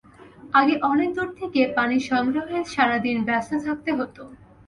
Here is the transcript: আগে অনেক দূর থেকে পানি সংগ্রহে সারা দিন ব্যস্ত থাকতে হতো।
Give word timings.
আগে 0.53 0.75
অনেক 0.83 1.09
দূর 1.17 1.29
থেকে 1.39 1.61
পানি 1.77 1.97
সংগ্রহে 2.09 2.59
সারা 2.73 2.97
দিন 3.05 3.17
ব্যস্ত 3.27 3.51
থাকতে 3.65 3.91
হতো। 3.99 4.21